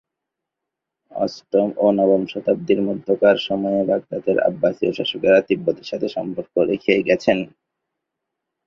অষ্টম 1.11 1.67
এবং 1.71 1.91
নবম 1.99 2.21
শতাব্দীর 2.27 2.79
মধ্যকার 2.87 3.37
সময়ে, 3.47 3.81
বাগদাদের 3.89 4.37
আব্বাসীয় 4.39 4.91
শাসকরা 4.93 5.39
তিব্বতের 5.41 5.87
সাথে 5.91 6.07
সম্পর্ক 6.09 6.53
রেখে 6.69 6.93
গেছেন। 7.07 7.37